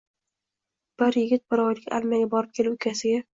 [1.01, 3.23] Bir yigit bir oylik armiyaga borib kelib ukasiga